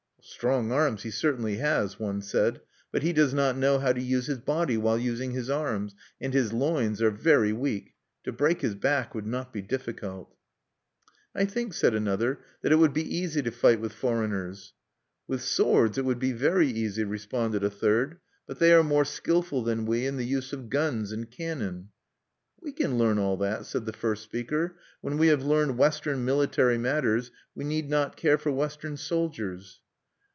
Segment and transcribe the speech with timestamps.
[0.23, 2.61] "Strong arms he certainly has," one said.
[2.91, 6.31] "But he does not know how to use his body while using his arms; and
[6.33, 7.95] his loins are very weak.
[8.23, 10.35] To break his back would not be difficult."
[11.35, 14.73] "I think," said another, "that it would be easy to fight with foreigners."
[15.27, 19.63] "With swords it would be very easy," responded a third; "but they are more skilful
[19.63, 21.89] than we in the use of guns and cannon."
[22.59, 24.77] "We can learn all that," said the first speaker.
[25.01, 29.81] "When we have learned Western military matters, we need not care for Western soldiers."